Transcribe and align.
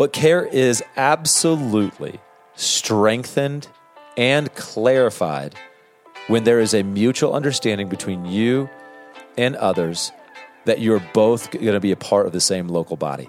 But 0.00 0.14
care 0.14 0.46
is 0.46 0.82
absolutely 0.96 2.20
strengthened 2.54 3.68
and 4.16 4.50
clarified 4.54 5.54
when 6.26 6.44
there 6.44 6.58
is 6.58 6.72
a 6.72 6.82
mutual 6.82 7.34
understanding 7.34 7.90
between 7.90 8.24
you 8.24 8.70
and 9.36 9.56
others 9.56 10.10
that 10.64 10.80
you're 10.80 11.04
both 11.12 11.50
going 11.50 11.66
to 11.66 11.80
be 11.80 11.92
a 11.92 11.96
part 11.96 12.24
of 12.24 12.32
the 12.32 12.40
same 12.40 12.66
local 12.66 12.96
body. 12.96 13.28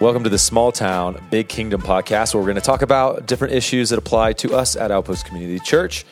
Welcome 0.00 0.22
to 0.22 0.30
the 0.30 0.38
Small 0.38 0.70
Town 0.70 1.20
Big 1.28 1.48
Kingdom 1.48 1.82
podcast, 1.82 2.32
where 2.32 2.40
we're 2.40 2.46
going 2.46 2.54
to 2.54 2.60
talk 2.60 2.82
about 2.82 3.26
different 3.26 3.54
issues 3.54 3.90
that 3.90 3.98
apply 3.98 4.34
to 4.34 4.54
us 4.54 4.76
at 4.76 4.92
Outpost 4.92 5.26
Community 5.26 5.58
Church 5.58 6.06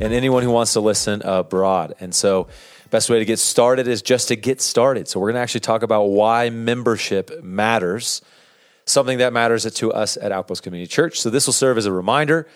and 0.00 0.12
anyone 0.12 0.44
who 0.44 0.52
wants 0.52 0.74
to 0.74 0.80
listen 0.80 1.22
abroad. 1.24 1.92
And 1.98 2.14
so, 2.14 2.46
best 2.90 3.10
way 3.10 3.18
to 3.18 3.24
get 3.24 3.40
started 3.40 3.88
is 3.88 4.00
just 4.00 4.28
to 4.28 4.36
get 4.36 4.60
started. 4.60 5.08
So, 5.08 5.18
we're 5.18 5.32
going 5.32 5.34
to 5.34 5.40
actually 5.40 5.62
talk 5.62 5.82
about 5.82 6.04
why 6.04 6.50
membership 6.50 7.42
matters, 7.42 8.22
something 8.84 9.18
that 9.18 9.32
matters 9.32 9.68
to 9.68 9.92
us 9.92 10.16
at 10.16 10.30
Outpost 10.30 10.62
Community 10.62 10.86
Church. 10.86 11.20
So, 11.20 11.28
this 11.28 11.44
will 11.44 11.52
serve 11.52 11.78
as 11.78 11.86
a 11.86 11.92
reminder, 11.92 12.46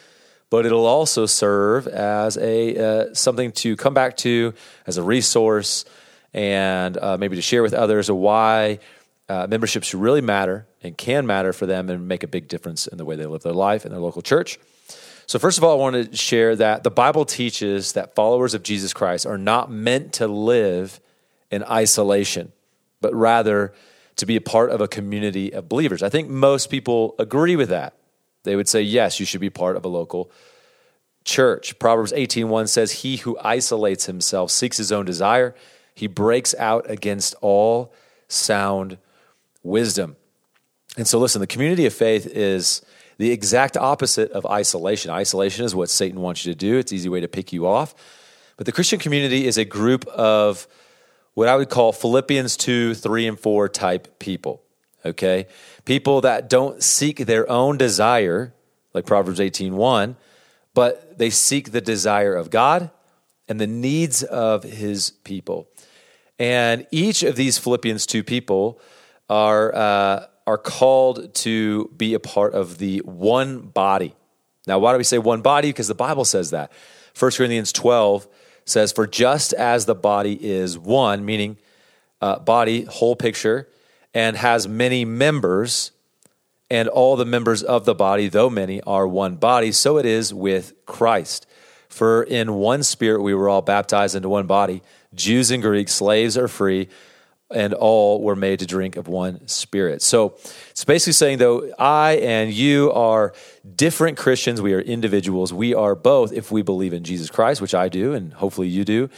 but 0.50 0.66
it'll 0.66 0.86
also 0.86 1.26
serve 1.26 1.88
as 1.88 2.36
a 2.36 3.08
uh, 3.08 3.12
something 3.12 3.50
to 3.52 3.74
come 3.74 3.92
back 3.92 4.16
to 4.18 4.54
as 4.86 4.98
a 4.98 5.02
resource 5.02 5.84
and 6.32 6.96
uh, 6.96 7.18
maybe 7.18 7.34
to 7.34 7.42
share 7.42 7.64
with 7.64 7.74
others 7.74 8.08
why 8.08 8.78
uh, 9.28 9.46
memberships 9.48 9.92
really 9.92 10.20
matter 10.20 10.66
and 10.86 10.96
can 10.96 11.26
matter 11.26 11.52
for 11.52 11.66
them 11.66 11.90
and 11.90 12.08
make 12.08 12.22
a 12.22 12.28
big 12.28 12.48
difference 12.48 12.86
in 12.86 12.98
the 12.98 13.04
way 13.04 13.16
they 13.16 13.26
live 13.26 13.42
their 13.42 13.52
life 13.52 13.84
in 13.84 13.92
their 13.92 14.00
local 14.00 14.22
church. 14.22 14.58
So, 15.26 15.38
first 15.38 15.58
of 15.58 15.64
all, 15.64 15.72
I 15.72 15.80
want 15.80 16.12
to 16.12 16.16
share 16.16 16.54
that 16.56 16.84
the 16.84 16.90
Bible 16.90 17.24
teaches 17.24 17.92
that 17.92 18.14
followers 18.14 18.54
of 18.54 18.62
Jesus 18.62 18.92
Christ 18.92 19.26
are 19.26 19.38
not 19.38 19.70
meant 19.70 20.12
to 20.14 20.28
live 20.28 21.00
in 21.50 21.64
isolation, 21.64 22.52
but 23.00 23.12
rather 23.14 23.74
to 24.16 24.26
be 24.26 24.36
a 24.36 24.40
part 24.40 24.70
of 24.70 24.80
a 24.80 24.88
community 24.88 25.52
of 25.52 25.68
believers. 25.68 26.02
I 26.02 26.08
think 26.08 26.28
most 26.28 26.70
people 26.70 27.16
agree 27.18 27.56
with 27.56 27.68
that. 27.70 27.94
They 28.44 28.56
would 28.56 28.68
say, 28.68 28.82
yes, 28.82 29.18
you 29.18 29.26
should 29.26 29.40
be 29.40 29.50
part 29.50 29.76
of 29.76 29.84
a 29.84 29.88
local 29.88 30.30
church. 31.24 31.78
Proverbs 31.78 32.12
18:1 32.12 32.68
says, 32.68 33.02
"He 33.02 33.16
who 33.16 33.36
isolates 33.42 34.06
himself 34.06 34.50
seeks 34.50 34.76
his 34.76 34.92
own 34.92 35.04
desire; 35.04 35.54
he 35.94 36.06
breaks 36.06 36.54
out 36.54 36.88
against 36.88 37.34
all 37.40 37.92
sound 38.28 38.98
wisdom. 39.62 40.16
And 40.96 41.06
so, 41.06 41.18
listen, 41.18 41.40
the 41.40 41.46
community 41.46 41.86
of 41.86 41.92
faith 41.92 42.26
is 42.26 42.82
the 43.18 43.30
exact 43.30 43.76
opposite 43.76 44.30
of 44.32 44.46
isolation. 44.46 45.10
Isolation 45.10 45.64
is 45.64 45.74
what 45.74 45.90
Satan 45.90 46.20
wants 46.20 46.44
you 46.44 46.52
to 46.52 46.58
do, 46.58 46.78
it's 46.78 46.92
an 46.92 46.96
easy 46.96 47.08
way 47.08 47.20
to 47.20 47.28
pick 47.28 47.52
you 47.52 47.66
off. 47.66 47.94
But 48.56 48.66
the 48.66 48.72
Christian 48.72 48.98
community 48.98 49.46
is 49.46 49.58
a 49.58 49.64
group 49.64 50.06
of 50.06 50.66
what 51.34 51.48
I 51.48 51.56
would 51.56 51.68
call 51.68 51.92
Philippians 51.92 52.56
2, 52.56 52.94
3, 52.94 53.26
and 53.28 53.38
4 53.38 53.68
type 53.68 54.18
people. 54.18 54.62
Okay? 55.04 55.46
People 55.84 56.22
that 56.22 56.48
don't 56.48 56.82
seek 56.82 57.18
their 57.18 57.48
own 57.50 57.76
desire, 57.76 58.54
like 58.94 59.04
Proverbs 59.04 59.40
18, 59.40 59.76
1, 59.76 60.16
but 60.72 61.18
they 61.18 61.28
seek 61.28 61.72
the 61.72 61.82
desire 61.82 62.34
of 62.34 62.50
God 62.50 62.90
and 63.48 63.60
the 63.60 63.66
needs 63.66 64.22
of 64.22 64.62
his 64.62 65.10
people. 65.10 65.68
And 66.38 66.86
each 66.90 67.22
of 67.22 67.36
these 67.36 67.58
Philippians 67.58 68.06
2 68.06 68.24
people 68.24 68.80
are, 69.28 69.74
uh, 69.74 70.26
are 70.46 70.58
called 70.58 71.34
to 71.34 71.90
be 71.96 72.14
a 72.14 72.20
part 72.20 72.54
of 72.54 72.78
the 72.78 72.98
one 73.00 73.60
body. 73.60 74.14
Now, 74.66 74.78
why 74.78 74.92
do 74.92 74.98
we 74.98 75.04
say 75.04 75.18
one 75.18 75.42
body? 75.42 75.70
Because 75.70 75.88
the 75.88 75.94
Bible 75.94 76.24
says 76.24 76.50
that. 76.50 76.72
1 77.18 77.30
Corinthians 77.32 77.72
12 77.72 78.28
says, 78.64 78.92
For 78.92 79.06
just 79.06 79.52
as 79.52 79.86
the 79.86 79.94
body 79.94 80.38
is 80.44 80.78
one, 80.78 81.24
meaning 81.24 81.56
uh, 82.20 82.38
body, 82.38 82.82
whole 82.82 83.16
picture, 83.16 83.68
and 84.14 84.36
has 84.36 84.68
many 84.68 85.04
members, 85.04 85.92
and 86.70 86.88
all 86.88 87.16
the 87.16 87.24
members 87.24 87.62
of 87.62 87.84
the 87.84 87.94
body, 87.94 88.28
though 88.28 88.50
many, 88.50 88.80
are 88.82 89.06
one 89.06 89.36
body, 89.36 89.72
so 89.72 89.98
it 89.98 90.06
is 90.06 90.32
with 90.32 90.74
Christ. 90.84 91.46
For 91.88 92.22
in 92.22 92.54
one 92.54 92.82
spirit 92.82 93.22
we 93.22 93.34
were 93.34 93.48
all 93.48 93.62
baptized 93.62 94.16
into 94.16 94.28
one 94.28 94.46
body, 94.46 94.82
Jews 95.14 95.50
and 95.50 95.62
Greeks, 95.62 95.92
slaves 95.92 96.36
or 96.36 96.48
free 96.48 96.88
and 97.50 97.74
all 97.74 98.22
were 98.22 98.36
made 98.36 98.58
to 98.58 98.66
drink 98.66 98.96
of 98.96 99.06
one 99.06 99.46
spirit. 99.46 100.02
So 100.02 100.36
it's 100.70 100.84
basically 100.84 101.12
saying, 101.12 101.38
though, 101.38 101.72
I 101.78 102.14
and 102.14 102.52
you 102.52 102.92
are 102.92 103.32
different 103.76 104.18
Christians. 104.18 104.60
We 104.60 104.74
are 104.74 104.80
individuals. 104.80 105.52
We 105.52 105.74
are 105.74 105.94
both, 105.94 106.32
if 106.32 106.50
we 106.50 106.62
believe 106.62 106.92
in 106.92 107.04
Jesus 107.04 107.30
Christ, 107.30 107.60
which 107.60 107.74
I 107.74 107.88
do, 107.88 108.14
and 108.14 108.32
hopefully 108.32 108.68
you 108.68 108.84
do, 108.84 109.08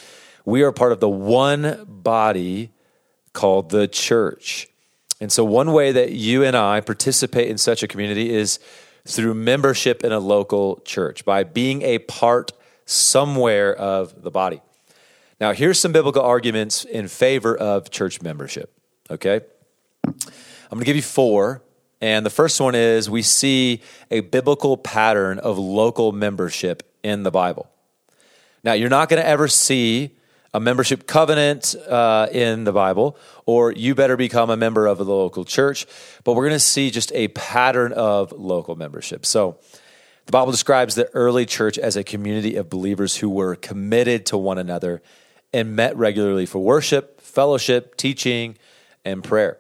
we 0.45 0.63
are 0.63 0.73
part 0.73 0.93
of 0.93 1.01
the 1.01 1.09
one 1.09 1.85
body 1.87 2.71
called 3.33 3.71
the 3.71 3.89
church. 3.89 4.69
And 5.21 5.33
so, 5.33 5.45
one 5.45 5.73
way 5.73 5.93
that 5.93 6.13
you 6.13 6.45
and 6.45 6.57
I 6.57 6.81
participate 6.81 7.49
in 7.49 7.59
such 7.59 7.83
a 7.83 7.89
community 7.89 8.31
is 8.31 8.61
through 9.07 9.35
membership 9.35 10.05
in 10.05 10.13
a 10.13 10.19
local 10.19 10.81
church, 10.85 11.25
by 11.25 11.43
being 11.43 11.83
a 11.83 11.99
part 11.99 12.53
somewhere 12.85 13.75
of 13.75 14.23
the 14.23 14.31
body. 14.31 14.61
Now, 15.41 15.53
here's 15.53 15.79
some 15.79 15.93
biblical 15.93 16.23
arguments 16.23 16.85
in 16.85 17.07
favor 17.07 17.57
of 17.57 17.91
church 17.91 18.21
membership, 18.21 18.73
okay? 19.09 19.41
I'm 20.05 20.15
going 20.71 20.81
to 20.81 20.85
give 20.85 20.97
you 20.97 21.03
four. 21.03 21.63
And 22.01 22.27
the 22.27 22.31
first 22.31 22.61
one 22.61 22.75
is 22.75 23.09
we 23.09 23.23
see 23.23 23.83
a 24.11 24.21
biblical 24.21 24.77
pattern 24.77 25.39
of 25.39 25.59
local 25.59 26.13
membership 26.13 26.83
in 27.03 27.23
the 27.23 27.31
Bible. 27.31 27.69
Now, 28.65 28.73
you're 28.73 28.89
not 28.89 29.09
going 29.09 29.23
to 29.23 29.29
ever 29.29 29.47
see 29.47 30.17
a 30.53 30.59
membership 30.59 31.07
covenant 31.07 31.77
uh, 31.89 32.27
in 32.33 32.65
the 32.65 32.73
Bible, 32.73 33.17
or 33.47 33.71
you 33.73 33.95
better 33.95 34.17
become 34.17 34.51
a 34.51 34.57
member 34.57 34.87
of 34.87 34.99
the 34.99 35.05
local 35.05 35.45
church, 35.45 35.87
but 36.25 36.35
we're 36.35 36.49
going 36.49 36.57
to 36.57 36.61
see 36.61 36.91
just 36.91 37.13
a 37.13 37.29
pattern 37.29 37.93
of 37.93 38.33
local 38.33 38.75
membership. 38.75 39.25
So, 39.25 39.59
the 40.27 40.33
Bible 40.33 40.53
describes 40.53 40.95
the 40.95 41.09
early 41.15 41.47
church 41.47 41.79
as 41.79 41.97
a 41.97 42.05
community 42.05 42.57
of 42.57 42.69
believers 42.69 43.17
who 43.17 43.31
were 43.31 43.57
committed 43.57 44.27
to 44.27 44.37
one 44.37 44.59
another 44.59 45.01
and 45.53 45.75
met 45.75 45.97
regularly 45.97 46.47
for 46.47 46.59
worship, 46.59 47.21
fellowship, 47.21 47.97
teaching, 47.97 48.57
and 49.05 49.25
prayer. 49.25 49.59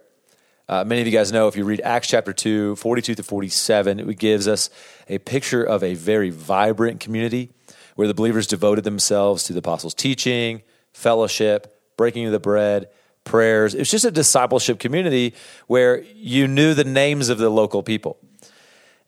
Uh, 0.69 0.84
many 0.84 1.00
of 1.00 1.06
you 1.06 1.12
guys 1.12 1.32
know 1.32 1.49
if 1.49 1.56
you 1.56 1.65
read 1.65 1.81
Acts 1.82 2.09
chapter 2.09 2.32
2, 2.32 2.76
42 2.76 3.15
to 3.15 3.22
47, 3.22 4.00
it 4.00 4.19
gives 4.19 4.47
us 4.47 4.69
a 5.09 5.19
picture 5.19 5.65
of 5.65 5.82
a 5.82 5.94
very 5.94 6.28
vibrant 6.28 7.00
community 7.00 7.50
where 7.94 8.06
the 8.06 8.15
believers 8.15 8.47
devoted 8.47 8.84
themselves 8.84 9.44
to 9.44 9.54
the 9.54 9.60
apostles' 9.60 9.94
teaching, 9.94 10.62
fellowship, 10.93 11.81
breaking 11.97 12.26
of 12.26 12.32
the 12.32 12.38
bread, 12.38 12.88
prayers. 13.25 13.75
It 13.75 13.78
was 13.78 13.91
just 13.91 14.05
a 14.05 14.10
discipleship 14.10 14.78
community 14.78 15.34
where 15.69 16.03
you 16.15 16.47
knew 16.47 16.75
the 16.75 16.84
names 16.84 17.31
of 17.31 17.38
the 17.38 17.49
local 17.49 17.82
people. 17.82 18.19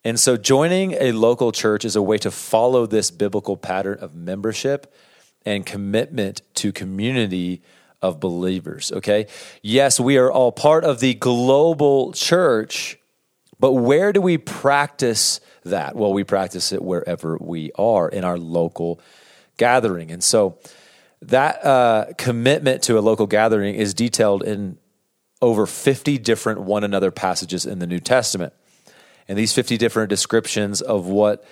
And 0.03 0.19
so 0.19 0.39
joining 0.39 0.93
a 0.93 1.12
local 1.12 1.53
church 1.53 1.85
is 1.85 1.95
a 1.95 2.03
way 2.03 2.17
to 2.19 2.31
follow 2.31 2.87
this 2.87 3.11
biblical 3.11 3.57
pattern 3.57 3.99
of 4.01 4.15
membership 4.15 4.95
and 5.45 5.65
commitment 5.65 6.43
to 6.55 6.73
community 6.73 7.62
of 8.03 8.21
believers, 8.21 8.93
okay? 8.93 9.27
Yes, 9.62 10.01
we 10.01 10.17
are 10.17 10.31
all 10.31 10.53
part 10.53 10.84
of 10.84 11.01
the 11.01 11.15
global 11.15 12.12
church, 12.12 12.99
but 13.59 13.73
where 13.73 14.12
do 14.12 14.21
we 14.21 14.39
practice 14.39 15.41
that? 15.65 15.97
Well, 15.97 16.12
we 16.12 16.25
practice 16.25 16.73
it 16.73 16.83
wherever 16.83 17.37
we 17.39 17.73
are 17.77 18.09
in 18.09 18.25
our 18.25 18.39
local 18.39 19.00
gathering. 19.59 20.11
And 20.11 20.25
so 20.25 20.59
that 21.23 21.65
uh, 21.65 22.06
commitment 22.17 22.83
to 22.84 22.99
a 22.99 23.00
local 23.00 23.27
gathering 23.27 23.75
is 23.75 23.93
detailed 23.93 24.43
in 24.43 24.79
over 25.43 25.67
50 25.67 26.19
different 26.19 26.62
one 26.62 26.84
another 26.84 27.11
passages 27.11 27.67
in 27.67 27.79
the 27.79 27.87
New 27.87 28.00
Testament. 28.00 28.53
And 29.29 29.39
these 29.39 29.53
50 29.53 29.77
different 29.77 30.09
descriptions 30.09 30.81
of 30.81 31.06
what 31.06 31.44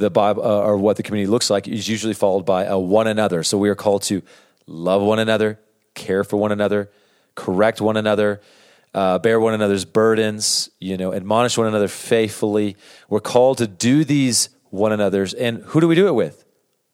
the 0.00 0.10
Bible 0.10 0.44
uh, 0.44 0.62
or 0.62 0.76
what 0.76 0.96
the 0.96 1.02
community 1.02 1.30
looks 1.30 1.50
like 1.50 1.68
is 1.68 1.88
usually 1.88 2.14
followed 2.14 2.44
by 2.44 2.64
a 2.64 2.78
one 2.78 3.06
another. 3.06 3.42
So 3.42 3.58
we 3.58 3.68
are 3.68 3.74
called 3.74 4.02
to 4.04 4.22
love 4.66 5.02
one 5.02 5.18
another, 5.18 5.60
care 5.94 6.24
for 6.24 6.36
one 6.36 6.52
another, 6.52 6.90
correct 7.34 7.80
one 7.80 7.96
another, 7.96 8.40
uh, 8.94 9.18
bear 9.18 9.38
one 9.38 9.54
another's 9.54 9.84
burdens, 9.84 10.70
you 10.80 10.96
know, 10.96 11.12
admonish 11.12 11.56
one 11.56 11.66
another 11.66 11.88
faithfully. 11.88 12.76
We're 13.08 13.20
called 13.20 13.58
to 13.58 13.66
do 13.66 14.04
these 14.04 14.48
one 14.70 14.92
another's. 14.92 15.34
And 15.34 15.62
who 15.64 15.80
do 15.80 15.86
we 15.86 15.94
do 15.94 16.08
it 16.08 16.14
with? 16.14 16.44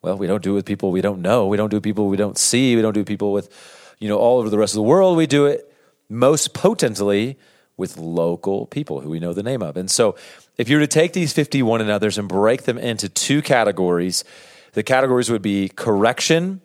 Well, 0.03 0.19
we 0.19 0.27
don't 0.27 0.43
do 0.43 0.53
it 0.53 0.55
with 0.55 0.67
people 0.67 0.91
we 0.91 1.01
don't 1.01 1.23
know. 1.23 1.47
We 1.47 1.57
don't 1.57 1.71
do 1.71 1.81
people 1.81 2.09
we 2.09 2.17
don't 2.17 2.37
see. 2.37 2.77
We 2.77 2.83
don't 2.83 2.93
do 2.93 3.05
people 3.05 3.33
with, 3.33 3.51
you 3.99 4.09
know, 4.09 4.19
all 4.19 4.39
over 4.39 4.51
the 4.51 4.59
rest 4.59 4.75
of 4.75 4.77
the 4.77 4.83
world. 4.83 5.17
We 5.17 5.27
do 5.27 5.47
it 5.47 5.73
most 6.09 6.55
potently 6.55 7.39
with 7.77 7.99
local 7.99 8.67
people 8.67 9.01
who 9.01 9.11
we 9.11 9.21
know 9.21 9.33
the 9.33 9.43
name 9.43 9.63
of. 9.63 9.77
And 9.77 9.91
so 9.91 10.17
if 10.57 10.69
you 10.69 10.77
were 10.77 10.83
to 10.83 10.87
take 10.87 11.13
these 11.13 11.33
50 11.33 11.63
one 11.63 11.81
another's 11.81 12.19
and 12.19 12.29
break 12.29 12.63
them 12.63 12.79
into 12.79 13.09
two 13.09 13.43
categories, 13.43 14.25
the 14.73 14.83
categories 14.83 15.31
would 15.31 15.43
be 15.43 15.69
correction 15.69 16.61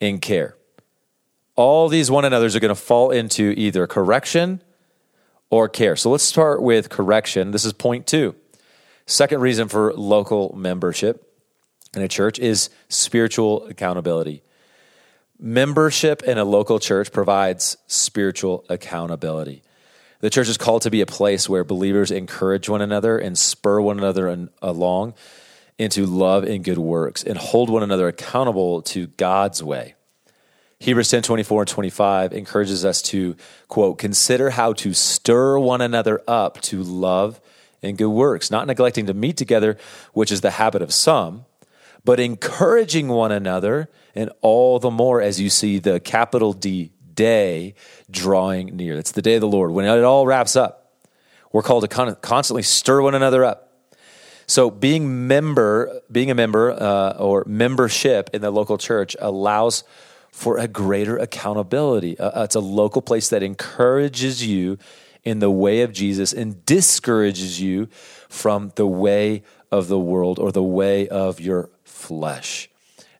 and 0.00 0.22
care. 0.22 0.56
All 1.56 1.88
these 1.88 2.10
one 2.10 2.24
another's 2.24 2.54
are 2.54 2.60
going 2.60 2.68
to 2.68 2.74
fall 2.74 3.10
into 3.10 3.54
either 3.56 3.86
correction 3.86 4.62
or 5.50 5.68
care. 5.68 5.96
So 5.96 6.10
let's 6.10 6.24
start 6.24 6.62
with 6.62 6.90
correction. 6.90 7.50
This 7.50 7.64
is 7.64 7.72
point 7.72 8.06
two. 8.06 8.34
Second 9.06 9.40
reason 9.40 9.68
for 9.68 9.94
local 9.94 10.54
membership 10.56 11.32
in 11.94 12.02
a 12.02 12.08
church 12.08 12.38
is 12.38 12.70
spiritual 12.88 13.66
accountability. 13.66 14.42
Membership 15.38 16.22
in 16.22 16.38
a 16.38 16.44
local 16.44 16.78
church 16.78 17.12
provides 17.12 17.76
spiritual 17.86 18.64
accountability. 18.68 19.62
The 20.20 20.30
church 20.30 20.48
is 20.48 20.56
called 20.56 20.82
to 20.82 20.90
be 20.90 21.00
a 21.00 21.06
place 21.06 21.48
where 21.48 21.64
believers 21.64 22.10
encourage 22.10 22.68
one 22.68 22.80
another 22.80 23.18
and 23.18 23.36
spur 23.36 23.80
one 23.80 23.98
another 23.98 24.48
along 24.62 25.14
into 25.78 26.06
love 26.06 26.44
and 26.44 26.64
good 26.64 26.78
works 26.78 27.22
and 27.22 27.36
hold 27.36 27.68
one 27.68 27.82
another 27.82 28.08
accountable 28.08 28.80
to 28.80 29.08
God's 29.08 29.62
way. 29.62 29.94
Hebrews 30.78 31.10
10 31.10 31.22
24 31.22 31.62
and 31.62 31.68
25 31.68 32.32
encourages 32.32 32.84
us 32.84 33.00
to, 33.02 33.36
quote, 33.68 33.98
consider 33.98 34.50
how 34.50 34.72
to 34.74 34.92
stir 34.92 35.58
one 35.58 35.80
another 35.80 36.22
up 36.28 36.60
to 36.62 36.82
love 36.82 37.40
and 37.82 37.96
good 37.96 38.08
works, 38.08 38.50
not 38.50 38.66
neglecting 38.66 39.06
to 39.06 39.14
meet 39.14 39.36
together, 39.36 39.76
which 40.12 40.32
is 40.32 40.40
the 40.40 40.52
habit 40.52 40.82
of 40.82 40.92
some, 40.92 41.44
but 42.04 42.20
encouraging 42.20 43.08
one 43.08 43.32
another, 43.32 43.88
and 44.14 44.30
all 44.40 44.78
the 44.78 44.90
more 44.90 45.20
as 45.20 45.40
you 45.40 45.50
see 45.50 45.78
the 45.78 46.00
capital 46.00 46.52
D 46.52 46.90
day 47.16 47.74
drawing 48.10 48.76
near. 48.76 48.96
It's 48.96 49.12
the 49.12 49.22
day 49.22 49.34
of 49.34 49.40
the 49.40 49.48
Lord. 49.48 49.72
When 49.72 49.84
it 49.84 50.04
all 50.04 50.26
wraps 50.26 50.54
up, 50.54 50.92
we're 51.52 51.62
called 51.62 51.90
to 51.90 52.14
constantly 52.16 52.62
stir 52.62 53.02
one 53.02 53.14
another 53.14 53.44
up. 53.44 53.66
So 54.46 54.70
being 54.70 55.26
member, 55.26 56.00
being 56.12 56.30
a 56.30 56.34
member 56.34 56.70
uh, 56.70 57.16
or 57.18 57.42
membership 57.46 58.30
in 58.32 58.42
the 58.42 58.50
local 58.50 58.78
church 58.78 59.16
allows 59.18 59.82
for 60.30 60.58
a 60.58 60.68
greater 60.68 61.16
accountability. 61.16 62.18
Uh, 62.18 62.44
it's 62.44 62.54
a 62.54 62.60
local 62.60 63.02
place 63.02 63.30
that 63.30 63.42
encourages 63.42 64.46
you 64.46 64.78
in 65.24 65.40
the 65.40 65.50
way 65.50 65.80
of 65.80 65.92
Jesus 65.92 66.32
and 66.32 66.64
discourages 66.64 67.60
you 67.60 67.88
from 68.28 68.70
the 68.76 68.86
way 68.86 69.42
of 69.72 69.88
the 69.88 69.98
world 69.98 70.38
or 70.38 70.52
the 70.52 70.62
way 70.62 71.08
of 71.08 71.40
your 71.40 71.70
flesh. 71.84 72.68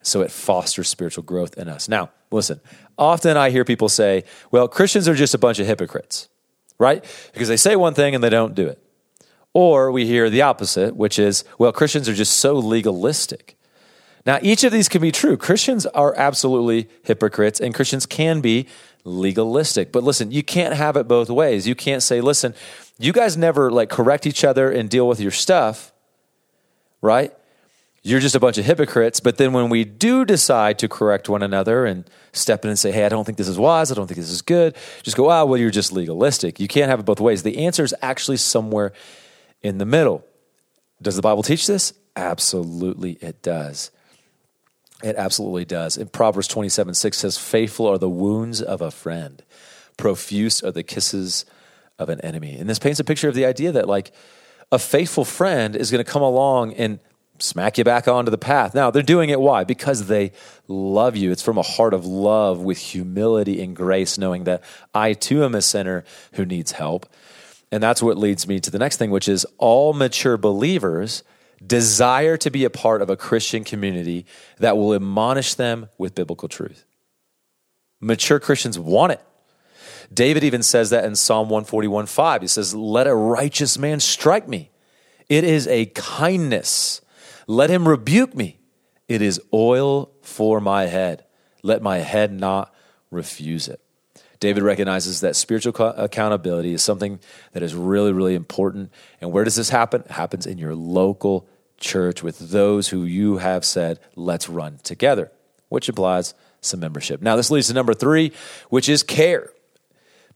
So 0.06 0.20
it 0.20 0.30
fosters 0.30 0.88
spiritual 0.88 1.24
growth 1.24 1.58
in 1.58 1.68
us. 1.68 1.88
Now, 1.88 2.10
listen, 2.30 2.60
often 2.96 3.36
I 3.36 3.50
hear 3.50 3.64
people 3.64 3.88
say, 3.88 4.22
well, 4.52 4.68
Christians 4.68 5.08
are 5.08 5.16
just 5.16 5.34
a 5.34 5.38
bunch 5.38 5.58
of 5.58 5.66
hypocrites, 5.66 6.28
right? 6.78 7.04
Because 7.32 7.48
they 7.48 7.56
say 7.56 7.74
one 7.74 7.92
thing 7.92 8.14
and 8.14 8.22
they 8.22 8.30
don't 8.30 8.54
do 8.54 8.68
it. 8.68 8.80
Or 9.52 9.90
we 9.90 10.06
hear 10.06 10.30
the 10.30 10.42
opposite, 10.42 10.94
which 10.94 11.18
is, 11.18 11.42
well, 11.58 11.72
Christians 11.72 12.08
are 12.08 12.14
just 12.14 12.34
so 12.34 12.54
legalistic. 12.54 13.58
Now, 14.24 14.38
each 14.42 14.62
of 14.62 14.70
these 14.70 14.88
can 14.88 15.02
be 15.02 15.10
true. 15.10 15.36
Christians 15.36 15.86
are 15.86 16.14
absolutely 16.16 16.88
hypocrites, 17.02 17.58
and 17.58 17.74
Christians 17.74 18.06
can 18.06 18.40
be 18.40 18.68
legalistic. 19.02 19.90
But 19.90 20.04
listen, 20.04 20.30
you 20.30 20.44
can't 20.44 20.74
have 20.74 20.96
it 20.96 21.08
both 21.08 21.30
ways. 21.30 21.66
You 21.66 21.74
can't 21.74 22.02
say, 22.02 22.20
listen, 22.20 22.54
you 22.96 23.12
guys 23.12 23.36
never 23.36 23.72
like 23.72 23.90
correct 23.90 24.24
each 24.24 24.44
other 24.44 24.70
and 24.70 24.88
deal 24.88 25.08
with 25.08 25.18
your 25.18 25.32
stuff, 25.32 25.92
right? 27.02 27.32
You're 28.06 28.20
just 28.20 28.36
a 28.36 28.40
bunch 28.40 28.56
of 28.56 28.64
hypocrites. 28.64 29.18
But 29.18 29.36
then 29.36 29.52
when 29.52 29.68
we 29.68 29.82
do 29.84 30.24
decide 30.24 30.78
to 30.78 30.88
correct 30.88 31.28
one 31.28 31.42
another 31.42 31.84
and 31.84 32.08
step 32.32 32.64
in 32.64 32.68
and 32.68 32.78
say, 32.78 32.92
hey, 32.92 33.04
I 33.04 33.08
don't 33.08 33.24
think 33.24 33.36
this 33.36 33.48
is 33.48 33.58
wise, 33.58 33.90
I 33.90 33.96
don't 33.96 34.06
think 34.06 34.20
this 34.20 34.30
is 34.30 34.42
good, 34.42 34.76
just 35.02 35.16
go, 35.16 35.28
ah, 35.28 35.44
well, 35.44 35.58
you're 35.58 35.72
just 35.72 35.90
legalistic. 35.90 36.60
You 36.60 36.68
can't 36.68 36.88
have 36.88 37.00
it 37.00 37.04
both 37.04 37.18
ways. 37.18 37.42
The 37.42 37.66
answer 37.66 37.82
is 37.82 37.92
actually 38.02 38.36
somewhere 38.36 38.92
in 39.60 39.78
the 39.78 39.84
middle. 39.84 40.24
Does 41.02 41.16
the 41.16 41.22
Bible 41.22 41.42
teach 41.42 41.66
this? 41.66 41.94
Absolutely, 42.14 43.14
it 43.14 43.42
does. 43.42 43.90
It 45.02 45.16
absolutely 45.16 45.64
does. 45.64 45.96
In 45.96 46.06
Proverbs 46.06 46.46
27 46.46 46.94
6 46.94 47.18
says, 47.18 47.36
Faithful 47.36 47.88
are 47.88 47.98
the 47.98 48.08
wounds 48.08 48.62
of 48.62 48.80
a 48.80 48.92
friend, 48.92 49.42
profuse 49.96 50.62
are 50.62 50.70
the 50.70 50.84
kisses 50.84 51.44
of 51.98 52.08
an 52.08 52.20
enemy. 52.20 52.56
And 52.56 52.70
this 52.70 52.78
paints 52.78 53.00
a 53.00 53.04
picture 53.04 53.28
of 53.28 53.34
the 53.34 53.46
idea 53.46 53.72
that, 53.72 53.88
like, 53.88 54.12
a 54.70 54.78
faithful 54.78 55.24
friend 55.24 55.74
is 55.74 55.90
going 55.90 56.04
to 56.04 56.10
come 56.10 56.22
along 56.22 56.74
and 56.74 57.00
smack 57.38 57.78
you 57.78 57.84
back 57.84 58.08
onto 58.08 58.30
the 58.30 58.38
path. 58.38 58.74
Now, 58.74 58.90
they're 58.90 59.02
doing 59.02 59.30
it 59.30 59.40
why? 59.40 59.64
Because 59.64 60.06
they 60.06 60.32
love 60.68 61.16
you. 61.16 61.30
It's 61.30 61.42
from 61.42 61.58
a 61.58 61.62
heart 61.62 61.94
of 61.94 62.04
love 62.04 62.60
with 62.60 62.78
humility 62.78 63.62
and 63.62 63.74
grace, 63.74 64.18
knowing 64.18 64.44
that 64.44 64.62
I 64.94 65.12
too 65.12 65.44
am 65.44 65.54
a 65.54 65.62
sinner 65.62 66.04
who 66.32 66.44
needs 66.44 66.72
help. 66.72 67.06
And 67.72 67.82
that's 67.82 68.02
what 68.02 68.16
leads 68.16 68.46
me 68.46 68.60
to 68.60 68.70
the 68.70 68.78
next 68.78 68.96
thing, 68.96 69.10
which 69.10 69.28
is 69.28 69.46
all 69.58 69.92
mature 69.92 70.36
believers 70.36 71.22
desire 71.64 72.36
to 72.36 72.50
be 72.50 72.64
a 72.64 72.70
part 72.70 73.02
of 73.02 73.10
a 73.10 73.16
Christian 73.16 73.64
community 73.64 74.26
that 74.58 74.76
will 74.76 74.94
admonish 74.94 75.54
them 75.54 75.88
with 75.98 76.14
biblical 76.14 76.48
truth. 76.48 76.84
Mature 78.00 78.38
Christians 78.38 78.78
want 78.78 79.12
it. 79.12 79.20
David 80.12 80.44
even 80.44 80.62
says 80.62 80.90
that 80.90 81.04
in 81.04 81.16
Psalm 81.16 81.48
141 81.48 82.06
5. 82.06 82.42
He 82.42 82.48
says, 82.48 82.74
Let 82.74 83.06
a 83.06 83.14
righteous 83.14 83.78
man 83.78 84.00
strike 84.00 84.48
me. 84.48 84.70
It 85.28 85.44
is 85.44 85.66
a 85.66 85.86
kindness. 85.86 87.00
Let 87.46 87.70
him 87.70 87.86
rebuke 87.86 88.34
me. 88.34 88.58
It 89.08 89.22
is 89.22 89.40
oil 89.52 90.10
for 90.22 90.60
my 90.60 90.86
head. 90.86 91.24
Let 91.62 91.82
my 91.82 91.98
head 91.98 92.32
not 92.32 92.74
refuse 93.10 93.68
it. 93.68 93.80
David 94.40 94.62
recognizes 94.62 95.20
that 95.20 95.36
spiritual 95.36 95.74
accountability 95.96 96.74
is 96.74 96.82
something 96.82 97.20
that 97.52 97.62
is 97.62 97.74
really, 97.74 98.12
really 98.12 98.34
important. 98.34 98.92
And 99.20 99.32
where 99.32 99.44
does 99.44 99.56
this 99.56 99.70
happen? 99.70 100.02
It 100.02 100.10
happens 100.10 100.46
in 100.46 100.58
your 100.58 100.74
local 100.74 101.48
church 101.78 102.22
with 102.22 102.50
those 102.50 102.88
who 102.88 103.04
you 103.04 103.38
have 103.38 103.64
said, 103.64 104.00
let's 104.14 104.48
run 104.48 104.78
together, 104.82 105.32
which 105.68 105.88
implies 105.88 106.34
some 106.60 106.80
membership. 106.80 107.22
Now, 107.22 107.36
this 107.36 107.50
leads 107.50 107.68
to 107.68 107.74
number 107.74 107.94
three, 107.94 108.32
which 108.68 108.88
is 108.88 109.02
care. 109.02 109.52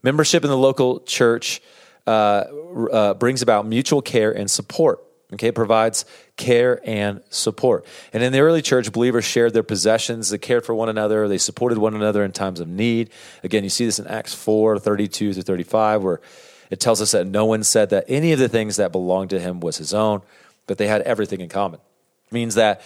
Membership 0.01 0.43
in 0.43 0.49
the 0.49 0.57
local 0.57 1.01
church 1.01 1.61
uh, 2.07 2.45
uh, 2.91 3.13
brings 3.15 3.41
about 3.41 3.67
mutual 3.67 4.01
care 4.01 4.31
and 4.31 4.49
support. 4.49 5.03
Okay, 5.33 5.51
provides 5.51 6.03
care 6.35 6.81
and 6.83 7.21
support. 7.29 7.85
And 8.11 8.21
in 8.21 8.33
the 8.33 8.41
early 8.41 8.61
church, 8.61 8.91
believers 8.91 9.23
shared 9.23 9.53
their 9.53 9.63
possessions, 9.63 10.29
they 10.29 10.37
cared 10.37 10.65
for 10.65 10.75
one 10.75 10.89
another, 10.89 11.27
they 11.27 11.37
supported 11.37 11.77
one 11.77 11.95
another 11.95 12.23
in 12.25 12.33
times 12.33 12.59
of 12.59 12.67
need. 12.67 13.11
Again, 13.43 13.63
you 13.63 13.69
see 13.69 13.85
this 13.85 13.97
in 13.97 14.07
Acts 14.07 14.33
4 14.33 14.77
32 14.79 15.33
through 15.33 15.43
35, 15.43 16.03
where 16.03 16.21
it 16.69 16.79
tells 16.79 17.01
us 17.01 17.11
that 17.11 17.27
no 17.27 17.45
one 17.45 17.63
said 17.63 17.91
that 17.91 18.05
any 18.07 18.33
of 18.33 18.39
the 18.39 18.49
things 18.49 18.75
that 18.75 18.91
belonged 18.91 19.29
to 19.29 19.39
him 19.39 19.61
was 19.61 19.77
his 19.77 19.93
own, 19.93 20.21
but 20.67 20.77
they 20.77 20.87
had 20.87 21.01
everything 21.01 21.39
in 21.39 21.49
common. 21.49 21.79
It 22.27 22.33
means 22.33 22.55
that 22.55 22.81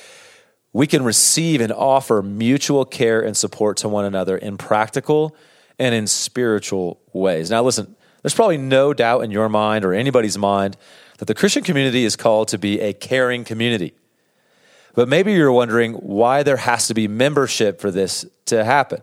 we 0.72 0.88
can 0.88 1.04
receive 1.04 1.62
and 1.62 1.72
offer 1.72 2.22
mutual 2.22 2.84
care 2.84 3.22
and 3.22 3.36
support 3.36 3.78
to 3.78 3.90
one 3.90 4.06
another 4.06 4.38
in 4.38 4.58
practical 4.58 5.36
and 5.80 5.96
in 5.96 6.06
spiritual 6.06 7.00
ways. 7.14 7.50
Now, 7.50 7.64
listen, 7.64 7.96
there's 8.22 8.34
probably 8.34 8.58
no 8.58 8.94
doubt 8.94 9.24
in 9.24 9.32
your 9.32 9.50
mind 9.50 9.86
or 9.86 9.94
anybody's 9.94 10.38
mind 10.38 10.78
that 11.18 11.26
the 11.26 11.34
Christian 11.34 11.64
community 11.64 12.04
is 12.06 12.16
called 12.16 12.48
to 12.50 12.58
be 12.58 12.80
a 12.82 12.94
caring 12.94 13.44
community. 13.44 13.94
But 14.94 15.10
maybe 15.10 15.34
you're 15.34 15.52
wondering 15.52 15.94
why 15.94 16.44
there 16.44 16.58
has 16.58 16.88
to 16.88 16.94
be 16.94 17.08
membership 17.08 17.80
for 17.82 17.92
this 17.92 18.26
to 18.46 18.64
happen. 18.64 19.02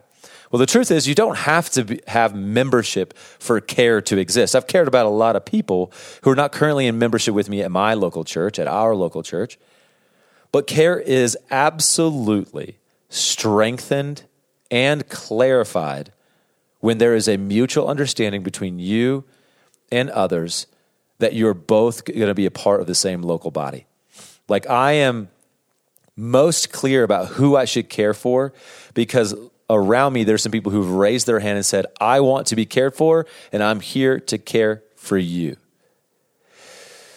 Well, 0.51 0.61
the 0.61 0.67
truth 0.67 0.91
is, 0.91 1.09
you 1.09 1.15
don't 1.15 1.39
have 1.39 1.71
to 1.71 1.85
be, 1.85 2.01
have 2.09 2.35
membership 2.35 3.17
for 3.17 3.61
care 3.61 4.03
to 4.03 4.19
exist. 4.19 4.55
I've 4.55 4.67
cared 4.67 4.87
about 4.87 5.07
a 5.07 5.11
lot 5.11 5.35
of 5.35 5.47
people 5.47 5.91
who 6.23 6.31
are 6.31 6.35
not 6.37 6.53
currently 6.53 6.87
in 6.87 6.99
membership 6.99 7.35
with 7.35 7.49
me 7.49 7.63
at 7.63 7.71
my 7.71 7.95
local 7.95 8.23
church, 8.23 8.59
at 8.59 8.69
our 8.69 8.95
local 8.95 9.23
church. 9.23 9.59
But 10.51 10.67
care 10.67 10.99
is 10.99 11.39
absolutely 11.51 12.77
strengthened 13.09 14.25
and 14.71 15.09
clarified 15.09 16.13
when 16.81 16.99
there 16.99 17.15
is 17.15 17.29
a 17.29 17.39
mutual 17.39 17.89
understanding 17.89 18.43
between 18.43 18.79
you 18.79 19.25
and 19.91 20.11
others 20.11 20.67
that 21.23 21.35
you're 21.35 21.55
both 21.55 22.05
going 22.05 22.27
to 22.27 22.35
be 22.35 22.47
a 22.47 22.51
part 22.51 22.81
of 22.81 22.87
the 22.87 22.95
same 22.95 23.23
local 23.23 23.53
body. 23.53 23.87
Like 24.49 24.69
I 24.69 24.93
am 24.93 25.29
most 26.17 26.73
clear 26.73 27.05
about 27.05 27.29
who 27.29 27.57
I 27.57 27.65
should 27.65 27.89
care 27.89 28.13
for 28.13 28.53
because 28.93 29.35
around 29.71 30.13
me 30.13 30.25
there's 30.25 30.43
some 30.43 30.53
people 30.53 30.73
who've 30.73 30.91
raised 30.91 31.27
their 31.27 31.39
hand 31.39 31.57
and 31.57 31.65
said, 31.65 31.87
I 32.01 32.21
want 32.21 32.49
to 32.49 32.57
be 32.57 32.67
cared 32.67 32.95
for 32.95 33.27
and 33.53 33.63
I'm 33.63 33.81
here 33.81 34.19
to 34.21 34.37
care 34.37 34.83
for 34.97 35.17
you. 35.17 35.57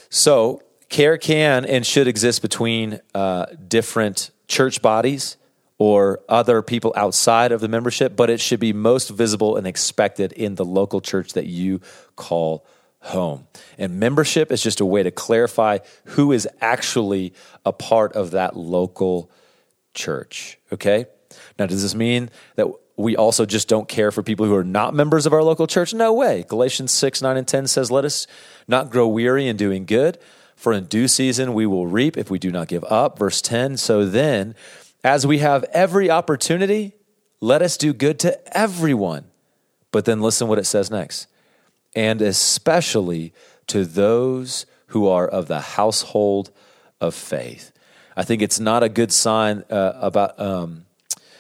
So, 0.09 0.62
care 0.88 1.17
can 1.17 1.65
and 1.65 1.85
should 1.85 2.07
exist 2.07 2.43
between 2.43 3.00
uh, 3.13 3.47
different 3.67 4.29
church 4.47 4.83
bodies 4.83 5.35
or 5.79 6.21
other 6.29 6.62
people 6.62 6.93
outside 6.95 7.51
of 7.51 7.59
the 7.59 7.67
membership, 7.67 8.15
but 8.15 8.29
it 8.29 8.39
should 8.39 8.59
be 8.59 8.71
most 8.71 9.09
visible 9.09 9.57
and 9.57 9.65
expected 9.65 10.31
in 10.31 10.55
the 10.55 10.63
local 10.63 11.01
church 11.01 11.33
that 11.33 11.47
you 11.47 11.81
call 12.15 12.65
home. 13.05 13.47
And 13.77 14.00
membership 14.00 14.51
is 14.51 14.62
just 14.62 14.79
a 14.79 14.85
way 14.85 15.03
to 15.03 15.12
clarify 15.12 15.79
who 16.05 16.31
is 16.31 16.47
actually 16.62 17.33
a 17.65 17.71
part 17.71 18.13
of 18.13 18.31
that 18.31 18.55
local 18.55 19.29
church. 19.93 20.57
Okay? 20.71 21.05
Now, 21.59 21.65
does 21.65 21.81
this 21.81 21.95
mean 21.95 22.29
that 22.55 22.67
we 22.97 23.15
also 23.15 23.45
just 23.45 23.67
don't 23.67 23.88
care 23.88 24.12
for 24.12 24.24
people 24.24 24.45
who 24.45 24.55
are 24.55 24.63
not 24.63 24.93
members 24.93 25.25
of 25.25 25.33
our 25.33 25.43
local 25.43 25.67
church? 25.67 25.93
No 25.93 26.13
way. 26.13 26.45
Galatians 26.47 26.91
6, 26.91 27.21
9, 27.21 27.38
and 27.38 27.47
10 27.47 27.67
says, 27.67 27.91
Let 27.91 28.05
us 28.05 28.27
not 28.67 28.89
grow 28.89 29.07
weary 29.07 29.47
in 29.47 29.57
doing 29.57 29.85
good, 29.85 30.17
for 30.55 30.71
in 30.74 30.85
due 30.85 31.07
season 31.07 31.53
we 31.53 31.65
will 31.65 31.88
reap 31.88 32.17
if 32.17 32.29
we 32.29 32.39
do 32.39 32.51
not 32.51 32.67
give 32.67 32.83
up. 32.85 33.19
Verse 33.19 33.41
10 33.41 33.77
So 33.77 34.05
then, 34.05 34.55
as 35.03 35.27
we 35.27 35.39
have 35.39 35.63
every 35.65 36.09
opportunity, 36.09 36.93
let 37.41 37.62
us 37.62 37.77
do 37.77 37.93
good 37.93 38.19
to 38.19 38.57
everyone. 38.57 39.25
But 39.91 40.05
then 40.05 40.21
listen 40.21 40.47
what 40.47 40.59
it 40.59 40.65
says 40.65 40.89
next 40.89 41.27
and 41.95 42.21
especially 42.21 43.33
to 43.67 43.85
those 43.85 44.65
who 44.87 45.07
are 45.07 45.27
of 45.27 45.47
the 45.47 45.61
household 45.61 46.51
of 47.01 47.15
faith. 47.15 47.71
I 48.15 48.23
think 48.23 48.41
it's 48.41 48.59
not 48.59 48.83
a 48.83 48.89
good 48.89 49.11
sign 49.11 49.63
uh, 49.69 49.93
about 49.95 50.39
um, 50.39 50.85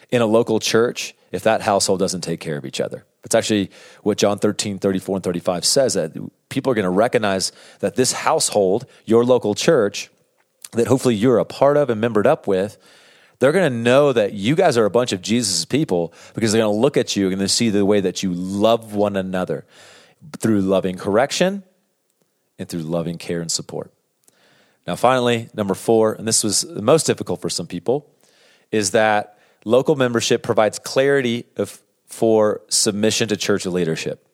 in 0.09 0.21
a 0.21 0.25
local 0.25 0.59
church 0.59 1.13
if 1.31 1.43
that 1.43 1.61
household 1.61 1.99
doesn't 1.99 2.21
take 2.21 2.39
care 2.39 2.57
of 2.57 2.65
each 2.65 2.81
other. 2.81 3.05
It's 3.23 3.35
actually 3.35 3.71
what 4.03 4.17
John 4.17 4.39
13, 4.39 4.79
34, 4.79 5.17
and 5.17 5.23
35 5.23 5.65
says 5.65 5.93
that 5.95 6.11
people 6.49 6.71
are 6.71 6.75
going 6.75 6.83
to 6.83 6.89
recognize 6.89 7.51
that 7.79 7.95
this 7.95 8.11
household, 8.11 8.85
your 9.05 9.25
local 9.25 9.55
church, 9.55 10.09
that 10.73 10.87
hopefully 10.87 11.15
you're 11.15 11.39
a 11.39 11.45
part 11.45 11.77
of 11.77 11.89
and 11.89 11.99
membered 11.99 12.27
up 12.27 12.47
with, 12.47 12.77
they're 13.39 13.51
going 13.51 13.71
to 13.71 13.77
know 13.77 14.13
that 14.13 14.33
you 14.33 14.55
guys 14.55 14.77
are 14.77 14.85
a 14.85 14.89
bunch 14.89 15.11
of 15.11 15.21
Jesus 15.21 15.65
people 15.65 16.13
because 16.33 16.51
they're 16.51 16.61
going 16.61 16.73
to 16.73 16.79
look 16.79 16.97
at 16.97 17.15
you 17.15 17.29
and 17.31 17.41
they 17.41 17.47
see 17.47 17.69
the 17.69 17.85
way 17.85 17.99
that 17.99 18.23
you 18.23 18.33
love 18.33 18.93
one 18.93 19.15
another 19.15 19.65
through 20.37 20.61
loving 20.61 20.97
correction 20.97 21.63
and 22.57 22.67
through 22.67 22.81
loving 22.81 23.17
care 23.17 23.41
and 23.41 23.51
support. 23.51 23.91
Now, 24.87 24.95
finally, 24.95 25.49
number 25.53 25.73
four, 25.73 26.13
and 26.13 26.27
this 26.27 26.43
was 26.43 26.61
the 26.61 26.81
most 26.81 27.05
difficult 27.05 27.41
for 27.41 27.49
some 27.49 27.67
people, 27.67 28.09
is 28.71 28.91
that 28.91 29.39
local 29.63 29.95
membership 29.95 30.43
provides 30.43 30.77
clarity 30.79 31.45
of, 31.57 31.81
for 32.05 32.61
submission 32.69 33.27
to 33.29 33.37
church 33.37 33.65
leadership. 33.65 34.27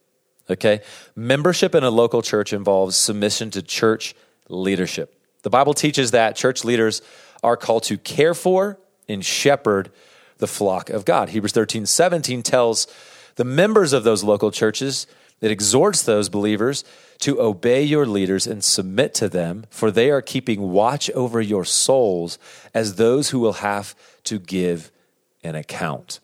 Okay? 0.49 0.81
Membership 1.15 1.73
in 1.73 1.83
a 1.83 1.89
local 1.89 2.21
church 2.21 2.51
involves 2.51 2.95
submission 2.95 3.49
to 3.51 3.61
church 3.61 4.13
leadership. 4.49 5.17
The 5.43 5.49
Bible 5.49 5.73
teaches 5.73 6.11
that 6.11 6.35
church 6.35 6.63
leaders 6.65 7.01
are 7.41 7.57
called 7.57 7.83
to 7.83 7.97
care 7.97 8.33
for 8.33 8.77
and 9.07 9.23
shepherd 9.23 9.91
the 10.37 10.47
flock 10.47 10.89
of 10.89 11.05
God. 11.05 11.29
Hebrews 11.29 11.53
13, 11.53 11.85
17 11.85 12.43
tells 12.43 12.87
the 13.35 13.45
members 13.45 13.93
of 13.93 14.03
those 14.03 14.23
local 14.23 14.51
churches, 14.51 15.07
it 15.41 15.51
exhorts 15.51 16.03
those 16.03 16.29
believers 16.29 16.83
to 17.19 17.41
obey 17.41 17.83
your 17.83 18.05
leaders 18.05 18.47
and 18.47 18.63
submit 18.63 19.13
to 19.15 19.29
them, 19.29 19.65
for 19.69 19.91
they 19.91 20.09
are 20.09 20.21
keeping 20.21 20.71
watch 20.71 21.09
over 21.11 21.41
your 21.41 21.65
souls 21.65 22.39
as 22.73 22.95
those 22.95 23.29
who 23.29 23.39
will 23.39 23.53
have 23.53 23.95
to 24.23 24.39
give 24.39 24.91
an 25.43 25.55
account. 25.55 26.19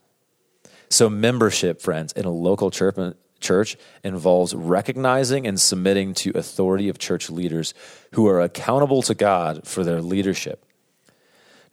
So, 0.90 1.10
membership, 1.10 1.82
friends, 1.82 2.14
in 2.14 2.26
a 2.26 2.32
local 2.32 2.72
church, 2.72 3.78
involves 4.04 4.56
recognizing 4.56 5.46
and 5.46 5.60
submitting 5.60 6.14
to 6.16 6.32
authority 6.36 6.88
of 6.90 6.98
church 6.98 7.30
leaders 7.30 7.74
who 8.14 8.28
are 8.28 8.42
accountable 8.42 9.02
to 9.04 9.14
God 9.14 9.68
for 9.68 9.84
their 9.84 10.02
leadership. 10.02 10.64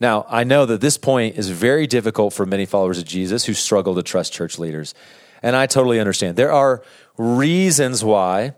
Now, 0.01 0.27
I 0.29 0.45
know 0.45 0.67
that 0.67 0.81
this 0.81 0.99
point 0.99 1.37
is 1.37 1.49
very 1.49 1.87
difficult 1.87 2.35
for 2.35 2.45
many 2.45 2.67
followers 2.67 2.99
of 2.99 3.05
Jesus 3.05 3.45
who 3.45 3.55
struggle 3.55 3.95
to 3.95 4.03
trust 4.03 4.33
church 4.33 4.59
leaders. 4.59 4.95
And 5.43 5.55
I 5.55 5.67
totally 5.67 6.01
understand. 6.01 6.37
There 6.37 6.53
are 6.53 6.83
reasons 7.17 8.05
why 8.05 8.55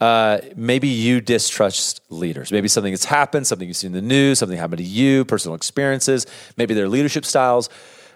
uh, 0.00 0.38
maybe 0.54 0.88
you 0.88 1.20
distrust 1.20 2.00
leaders. 2.10 2.52
Maybe 2.52 2.68
something 2.68 2.92
has 2.92 3.04
happened, 3.04 3.46
something 3.46 3.66
you've 3.66 3.76
seen 3.76 3.94
in 3.94 4.04
the 4.04 4.08
news, 4.08 4.38
something 4.38 4.58
happened 4.58 4.78
to 4.78 4.84
you, 4.84 5.24
personal 5.24 5.54
experiences, 5.54 6.26
maybe 6.56 6.74
their 6.74 6.88
leadership 6.88 7.24
styles, 7.24 7.70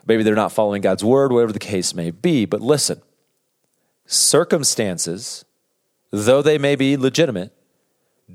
maybe 0.07 0.23
they're 0.23 0.35
not 0.35 0.53
following 0.53 0.83
God's 0.83 1.05
word, 1.05 1.33
whatever 1.33 1.53
the 1.53 1.59
case 1.59 1.95
may 1.95 2.11
be. 2.11 2.45
But 2.45 2.61
listen, 2.61 3.01
circumstances, 4.07 5.45
though 6.11 6.43
they 6.43 6.59
may 6.59 6.77
be 6.77 6.97
legitimate, 6.97 7.53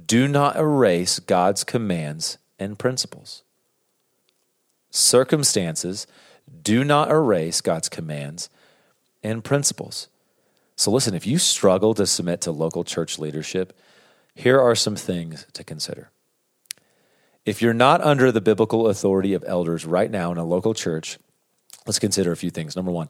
do 0.05 0.27
not 0.27 0.55
erase 0.55 1.19
God's 1.19 1.63
commands 1.63 2.37
and 2.59 2.79
principles. 2.79 3.43
Circumstances 4.89 6.07
do 6.63 6.83
not 6.83 7.11
erase 7.11 7.61
God's 7.61 7.89
commands 7.89 8.49
and 9.23 9.43
principles. 9.43 10.07
So, 10.75 10.91
listen, 10.91 11.13
if 11.13 11.25
you 11.25 11.37
struggle 11.37 11.93
to 11.93 12.05
submit 12.05 12.41
to 12.41 12.51
local 12.51 12.83
church 12.83 13.17
leadership, 13.17 13.77
here 14.33 14.59
are 14.59 14.75
some 14.75 14.95
things 14.95 15.45
to 15.53 15.63
consider. 15.63 16.11
If 17.45 17.61
you're 17.61 17.73
not 17.73 18.01
under 18.01 18.31
the 18.31 18.41
biblical 18.41 18.87
authority 18.87 19.33
of 19.33 19.43
elders 19.47 19.85
right 19.85 20.11
now 20.11 20.31
in 20.31 20.37
a 20.37 20.43
local 20.43 20.73
church, 20.73 21.17
let's 21.85 21.99
consider 21.99 22.31
a 22.31 22.37
few 22.37 22.49
things. 22.49 22.75
Number 22.75 22.91
one, 22.91 23.09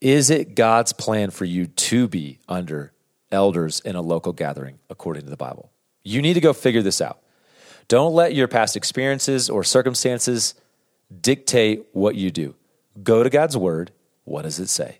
is 0.00 0.30
it 0.30 0.54
God's 0.54 0.92
plan 0.92 1.30
for 1.30 1.46
you 1.46 1.66
to 1.66 2.06
be 2.06 2.38
under 2.48 2.92
elders 3.32 3.80
in 3.80 3.96
a 3.96 4.02
local 4.02 4.32
gathering 4.32 4.78
according 4.90 5.24
to 5.24 5.30
the 5.30 5.36
Bible? 5.36 5.72
You 6.04 6.20
need 6.20 6.34
to 6.34 6.40
go 6.40 6.52
figure 6.52 6.82
this 6.82 7.00
out. 7.00 7.20
Don't 7.88 8.14
let 8.14 8.34
your 8.34 8.48
past 8.48 8.76
experiences 8.76 9.50
or 9.50 9.64
circumstances 9.64 10.54
dictate 11.20 11.86
what 11.92 12.14
you 12.14 12.30
do. 12.30 12.54
Go 13.02 13.22
to 13.22 13.30
God's 13.30 13.56
word. 13.56 13.90
What 14.24 14.42
does 14.42 14.60
it 14.60 14.68
say? 14.68 14.98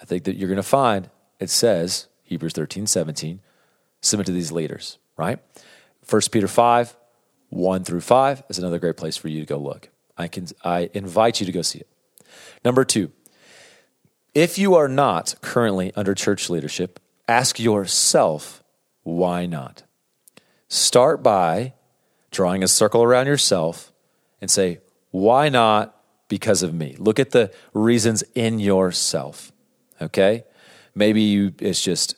I 0.00 0.04
think 0.04 0.24
that 0.24 0.36
you're 0.36 0.48
going 0.48 0.56
to 0.56 0.62
find 0.62 1.10
it 1.38 1.50
says, 1.50 2.08
Hebrews 2.22 2.52
13, 2.52 2.86
17, 2.86 3.40
submit 4.00 4.26
to 4.26 4.32
these 4.32 4.52
leaders, 4.52 4.98
right? 5.16 5.38
1 6.08 6.22
Peter 6.30 6.48
5, 6.48 6.96
1 7.50 7.84
through 7.84 8.00
5 8.00 8.42
is 8.48 8.58
another 8.58 8.78
great 8.78 8.96
place 8.96 9.16
for 9.16 9.28
you 9.28 9.40
to 9.40 9.46
go 9.46 9.58
look. 9.58 9.90
I, 10.16 10.28
can, 10.28 10.46
I 10.64 10.90
invite 10.94 11.40
you 11.40 11.46
to 11.46 11.52
go 11.52 11.62
see 11.62 11.80
it. 11.80 11.88
Number 12.64 12.84
two, 12.84 13.12
if 14.34 14.58
you 14.58 14.74
are 14.74 14.88
not 14.88 15.34
currently 15.40 15.92
under 15.94 16.14
church 16.14 16.50
leadership, 16.50 17.00
ask 17.28 17.58
yourself, 17.58 18.62
why 19.02 19.46
not? 19.46 19.82
Start 20.68 21.22
by 21.22 21.74
drawing 22.30 22.62
a 22.62 22.68
circle 22.68 23.02
around 23.02 23.26
yourself 23.26 23.92
and 24.40 24.50
say, 24.50 24.80
why 25.10 25.48
not 25.48 25.94
because 26.28 26.62
of 26.62 26.74
me? 26.74 26.96
Look 26.98 27.18
at 27.18 27.30
the 27.30 27.52
reasons 27.72 28.22
in 28.34 28.58
yourself 28.58 29.52
okay? 30.00 30.44
Maybe 30.94 31.22
you, 31.22 31.52
it's 31.60 31.82
just 31.82 32.16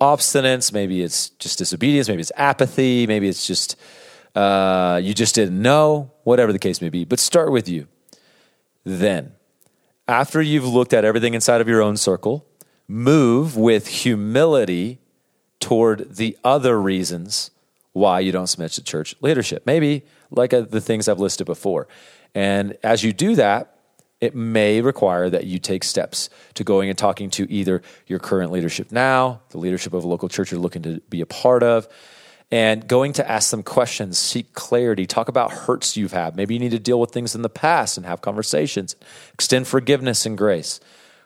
obstinance, 0.00 0.72
maybe 0.72 1.02
it's 1.02 1.30
just 1.30 1.58
disobedience, 1.58 2.08
maybe 2.08 2.20
it's 2.20 2.32
apathy, 2.36 3.06
maybe 3.06 3.28
it's 3.28 3.46
just 3.46 3.76
uh, 4.34 5.00
you 5.02 5.14
just 5.14 5.34
didn't 5.34 5.60
know, 5.60 6.12
whatever 6.24 6.52
the 6.52 6.58
case 6.58 6.80
may 6.80 6.88
be. 6.88 7.04
But 7.04 7.18
start 7.18 7.50
with 7.50 7.68
you. 7.68 7.88
Then, 8.84 9.32
after 10.06 10.40
you've 10.40 10.66
looked 10.66 10.92
at 10.92 11.04
everything 11.04 11.34
inside 11.34 11.60
of 11.60 11.68
your 11.68 11.82
own 11.82 11.96
circle, 11.96 12.46
move 12.86 13.56
with 13.56 13.88
humility 13.88 14.98
toward 15.60 16.14
the 16.14 16.38
other 16.44 16.80
reasons 16.80 17.50
why 17.92 18.20
you 18.20 18.30
don't 18.30 18.46
submit 18.46 18.72
to 18.72 18.82
church 18.82 19.14
leadership. 19.20 19.64
Maybe 19.66 20.04
like 20.30 20.54
uh, 20.54 20.60
the 20.60 20.80
things 20.80 21.08
I've 21.08 21.18
listed 21.18 21.46
before. 21.46 21.88
And 22.34 22.76
as 22.82 23.02
you 23.02 23.12
do 23.12 23.34
that, 23.34 23.77
it 24.20 24.34
may 24.34 24.80
require 24.80 25.30
that 25.30 25.44
you 25.44 25.58
take 25.58 25.84
steps 25.84 26.28
to 26.54 26.64
going 26.64 26.88
and 26.88 26.98
talking 26.98 27.30
to 27.30 27.50
either 27.50 27.82
your 28.06 28.18
current 28.18 28.50
leadership 28.50 28.90
now, 28.90 29.40
the 29.50 29.58
leadership 29.58 29.92
of 29.92 30.04
a 30.04 30.08
local 30.08 30.28
church 30.28 30.50
you're 30.50 30.60
looking 30.60 30.82
to 30.82 31.00
be 31.08 31.20
a 31.20 31.26
part 31.26 31.62
of, 31.62 31.88
and 32.50 32.88
going 32.88 33.12
to 33.12 33.30
ask 33.30 33.50
them 33.50 33.62
questions, 33.62 34.18
seek 34.18 34.54
clarity, 34.54 35.06
talk 35.06 35.28
about 35.28 35.52
hurts 35.52 35.96
you've 35.96 36.12
had. 36.12 36.34
Maybe 36.34 36.54
you 36.54 36.60
need 36.60 36.70
to 36.70 36.78
deal 36.78 36.98
with 36.98 37.10
things 37.10 37.34
in 37.34 37.42
the 37.42 37.48
past 37.48 37.96
and 37.96 38.06
have 38.06 38.20
conversations, 38.20 38.96
extend 39.34 39.68
forgiveness 39.68 40.24
and 40.26 40.36
grace. 40.36 40.80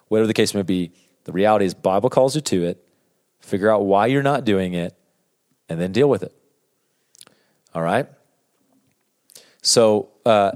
Whatever 0.08 0.26
the 0.26 0.34
case 0.34 0.52
may 0.52 0.62
be, 0.62 0.92
the 1.24 1.32
reality 1.32 1.64
is 1.64 1.74
Bible 1.74 2.10
calls 2.10 2.34
you 2.34 2.40
to 2.42 2.64
it. 2.64 2.84
Figure 3.40 3.70
out 3.70 3.84
why 3.84 4.06
you're 4.06 4.22
not 4.22 4.44
doing 4.44 4.74
it 4.74 4.94
and 5.68 5.80
then 5.80 5.92
deal 5.92 6.08
with 6.08 6.22
it. 6.22 6.34
All 7.74 7.82
right? 7.82 8.08
So, 9.62 10.10
uh, 10.26 10.52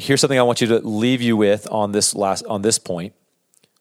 here's 0.00 0.20
something 0.20 0.38
I 0.38 0.42
want 0.42 0.60
you 0.60 0.66
to 0.68 0.78
leave 0.78 1.20
you 1.20 1.36
with 1.36 1.68
on 1.70 1.92
this 1.92 2.14
last 2.14 2.44
on 2.46 2.62
this 2.62 2.78
point, 2.78 3.12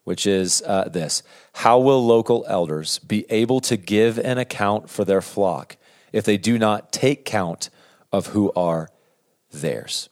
which 0.04 0.28
is 0.28 0.62
uh, 0.66 0.90
this: 0.90 1.24
How 1.54 1.80
will 1.80 2.06
local 2.06 2.46
elders 2.48 3.00
be 3.00 3.26
able 3.30 3.62
to 3.62 3.78
give 3.78 4.18
an 4.20 4.38
account 4.38 4.90
for 4.90 5.06
their 5.06 5.22
flock 5.22 5.78
if 6.12 6.26
they 6.26 6.38
do 6.38 6.58
not 6.58 6.92
take 6.92 7.26
count 7.26 7.70
of 8.12 8.28
who 8.28 8.52
are 8.56 8.90
theirs? 9.52 10.10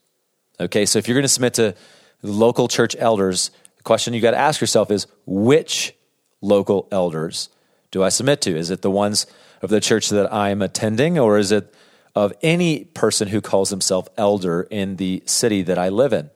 Okay, 0.59 0.85
so 0.85 0.97
if 0.97 1.07
you're 1.07 1.15
going 1.15 1.23
to 1.23 1.29
submit 1.29 1.53
to 1.55 1.75
local 2.23 2.67
church 2.67 2.95
elders, 2.97 3.51
the 3.75 3.83
question 3.83 4.13
you 4.13 4.21
got 4.21 4.31
to 4.31 4.37
ask 4.37 4.61
yourself 4.61 4.89
is: 4.89 5.07
Which 5.25 5.93
local 6.41 6.87
elders 6.91 7.49
do 7.91 8.03
I 8.03 8.09
submit 8.09 8.41
to? 8.41 8.57
Is 8.57 8.69
it 8.71 8.81
the 8.81 8.91
ones 8.91 9.27
of 9.61 9.69
the 9.69 9.81
church 9.81 10.09
that 10.09 10.33
I'm 10.33 10.61
attending, 10.61 11.19
or 11.19 11.37
is 11.37 11.51
it 11.51 11.73
of 12.17 12.33
any 12.41 12.83
person 12.83 13.27
who 13.27 13.41
calls 13.41 13.69
himself 13.69 14.07
elder 14.17 14.63
in 14.71 14.95
the 14.95 15.21
city 15.27 15.61
that 15.61 15.77
I 15.77 15.89
live 15.89 16.13
in, 16.13 16.31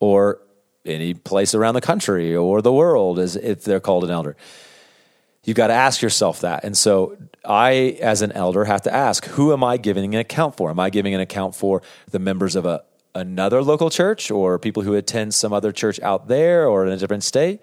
or 0.00 0.40
any 0.86 1.12
place 1.12 1.54
around 1.54 1.74
the 1.74 1.82
country 1.82 2.34
or 2.34 2.62
the 2.62 2.72
world, 2.72 3.18
as 3.18 3.36
if 3.36 3.62
they're 3.62 3.78
called 3.80 4.04
an 4.04 4.10
elder. 4.10 4.34
You've 5.44 5.58
got 5.58 5.66
to 5.66 5.74
ask 5.74 6.00
yourself 6.00 6.40
that. 6.40 6.64
And 6.64 6.74
so 6.74 7.18
I, 7.44 7.98
as 8.00 8.22
an 8.22 8.32
elder, 8.32 8.64
have 8.64 8.80
to 8.82 8.94
ask, 8.94 9.26
who 9.26 9.52
am 9.52 9.62
I 9.62 9.76
giving 9.76 10.14
an 10.14 10.20
account 10.20 10.56
for? 10.56 10.70
Am 10.70 10.80
I 10.80 10.88
giving 10.88 11.14
an 11.14 11.20
account 11.20 11.54
for 11.54 11.82
the 12.10 12.18
members 12.18 12.56
of 12.56 12.64
a, 12.64 12.82
another 13.14 13.62
local 13.62 13.90
church 13.90 14.30
or 14.30 14.58
people 14.58 14.84
who 14.84 14.94
attend 14.94 15.34
some 15.34 15.52
other 15.52 15.70
church 15.70 16.00
out 16.00 16.28
there 16.28 16.66
or 16.66 16.86
in 16.86 16.92
a 16.92 16.96
different 16.96 17.24
state? 17.24 17.60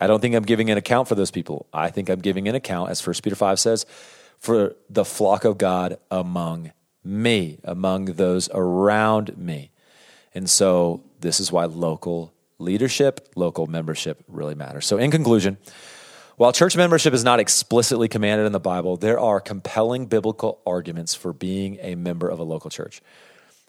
I 0.00 0.06
don't 0.06 0.20
think 0.20 0.34
I'm 0.34 0.44
giving 0.44 0.70
an 0.70 0.78
account 0.78 1.06
for 1.06 1.16
those 1.16 1.30
people. 1.30 1.66
I 1.70 1.90
think 1.90 2.08
I'm 2.08 2.20
giving 2.20 2.48
an 2.48 2.54
account, 2.54 2.90
as 2.90 3.06
1 3.06 3.16
Peter 3.22 3.36
5 3.36 3.60
says, 3.60 3.84
for 4.38 4.74
the 4.88 5.04
flock 5.04 5.44
of 5.44 5.58
God 5.58 5.98
among 6.10 6.72
me, 7.04 7.58
among 7.64 8.06
those 8.06 8.48
around 8.52 9.36
me. 9.36 9.70
And 10.34 10.48
so 10.48 11.02
this 11.20 11.38
is 11.40 11.52
why 11.52 11.66
local 11.66 12.32
leadership, 12.58 13.28
local 13.36 13.66
membership 13.66 14.22
really 14.28 14.54
matters. 14.54 14.86
So, 14.86 14.96
in 14.96 15.10
conclusion, 15.10 15.58
While 16.36 16.52
church 16.52 16.76
membership 16.76 17.14
is 17.14 17.22
not 17.22 17.38
explicitly 17.38 18.08
commanded 18.08 18.46
in 18.46 18.50
the 18.50 18.58
Bible, 18.58 18.96
there 18.96 19.20
are 19.20 19.40
compelling 19.40 20.06
biblical 20.06 20.60
arguments 20.66 21.14
for 21.14 21.32
being 21.32 21.78
a 21.80 21.94
member 21.94 22.28
of 22.28 22.40
a 22.40 22.42
local 22.42 22.70
church. 22.70 23.00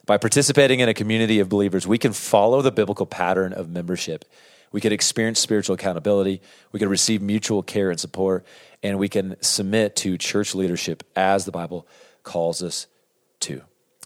By 0.08 0.18
participating 0.18 0.80
in 0.80 0.90
a 0.90 0.94
community 0.96 1.40
of 1.40 1.48
believers, 1.48 1.86
we 1.86 2.00
can 2.00 2.12
follow 2.12 2.64
the 2.64 2.72
biblical 2.72 3.06
pattern 3.06 3.54
of 3.54 3.70
membership. 3.70 4.26
We 4.72 4.82
could 4.82 4.92
experience 4.92 5.40
spiritual 5.40 5.76
accountability, 5.76 6.42
we 6.72 6.80
could 6.80 6.90
receive 6.90 7.22
mutual 7.22 7.62
care 7.62 7.92
and 7.92 8.00
support, 8.00 8.44
and 8.82 8.98
we 8.98 9.10
can 9.10 9.36
submit 9.42 9.96
to 9.98 10.18
church 10.18 10.56
leadership 10.56 11.04
as 11.16 11.46
the 11.46 11.52
Bible 11.52 11.88
calls 12.24 12.64
us 12.64 12.88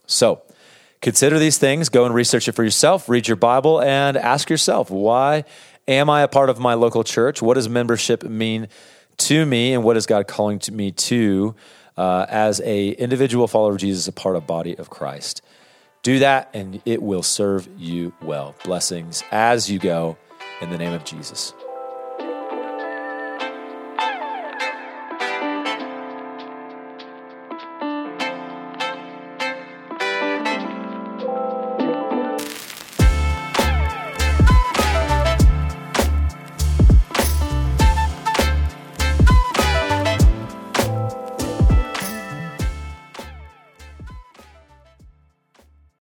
So, 0.05 0.41
consider 1.01 1.39
these 1.39 1.57
things, 1.57 1.89
go 1.89 2.05
and 2.05 2.13
research 2.13 2.47
it 2.47 2.53
for 2.53 2.63
yourself, 2.63 3.07
read 3.07 3.27
your 3.27 3.37
Bible, 3.37 3.81
and 3.81 4.17
ask 4.17 4.49
yourself 4.49 4.89
why 4.89 5.45
Am 5.89 6.07
I 6.07 6.21
a 6.21 6.27
part 6.27 6.51
of 6.51 6.59
my 6.59 6.75
local 6.75 7.03
church? 7.03 7.41
What 7.41 7.55
does 7.55 7.67
membership 7.67 8.23
mean 8.23 8.67
to 9.17 9.43
me, 9.43 9.73
and 9.73 9.83
what 9.83 9.97
is 9.97 10.05
God 10.05 10.27
calling 10.27 10.59
to 10.59 10.71
me 10.71 10.91
to 10.91 11.55
uh, 11.97 12.27
as 12.29 12.61
a 12.63 12.89
individual 12.89 13.47
follower 13.47 13.71
of 13.71 13.79
Jesus, 13.79 14.07
a 14.07 14.11
part 14.11 14.35
of 14.35 14.45
body 14.45 14.77
of 14.77 14.91
Christ? 14.91 15.41
Do 16.03 16.19
that, 16.19 16.51
and 16.53 16.79
it 16.85 17.01
will 17.01 17.23
serve 17.23 17.67
you 17.75 18.13
well. 18.21 18.53
Blessings 18.63 19.23
as 19.31 19.71
you 19.71 19.79
go 19.79 20.15
in 20.61 20.69
the 20.69 20.77
name 20.77 20.93
of 20.93 21.05
Jesus. 21.05 21.55